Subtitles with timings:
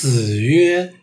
[0.00, 0.94] 子曰：“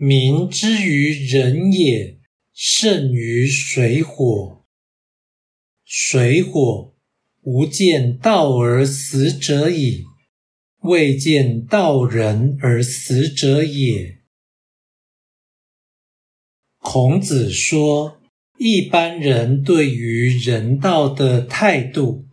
[0.00, 2.18] 民之于人也，
[2.54, 4.64] 胜于水火。
[5.84, 6.94] 水火，
[7.42, 10.06] 吾见道而死者矣，
[10.80, 14.20] 未见道人而死者也。”
[16.80, 18.18] 孔子说，
[18.56, 22.26] 一般人对于人道的态度，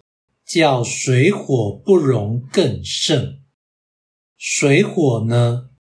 [0.45, 3.41] 叫水火不容更胜。
[4.37, 5.71] 水火呢？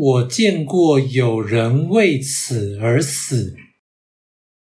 [0.00, 3.56] 我见过有人为此而死，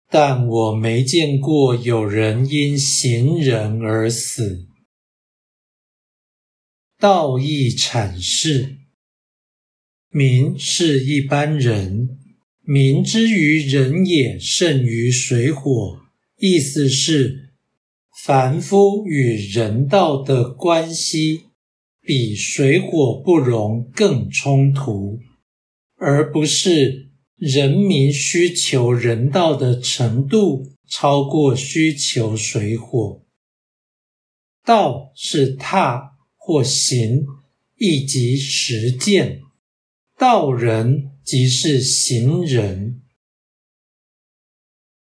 [0.09, 4.69] 但我没见过有人因行人而死。
[7.01, 8.77] 道义阐释：
[10.09, 12.17] 民是一般人，
[12.61, 15.99] 民之于人也，胜于水火。
[16.39, 17.55] 意思是，
[18.25, 21.47] 凡夫与人道的关系。
[22.07, 25.21] 比水火不容更冲突，
[25.97, 33.23] 而不是人民需求人道的程度超过需求水火。
[34.63, 37.25] 道是踏或行，
[37.79, 39.41] 亦即实践；
[40.19, 43.01] 道人即是行人。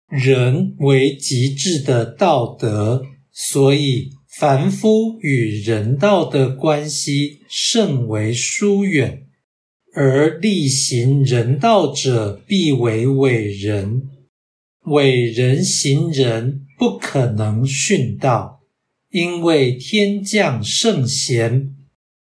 [0.07, 4.16] 人为极致的道德，所以。
[4.39, 9.25] 凡夫与人道的关系甚为疏远，
[9.95, 14.03] 而力行人道者必为伟人。
[14.85, 18.59] 伟人行人不可能殉道，
[19.09, 21.73] 因为天降圣贤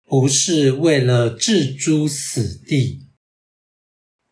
[0.05, 3.07] 不是为了置诸死地。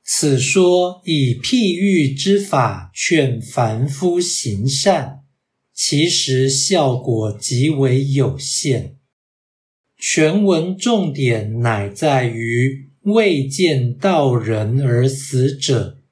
[0.05, 5.20] 此说以譬喻之法劝凡夫行善。
[5.83, 8.97] 其实效果极为有限。
[9.97, 16.03] 全文重点乃在于未见道人而死者，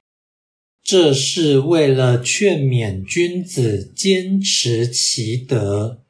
[0.83, 6.03] 这是为了劝勉君子坚持其德。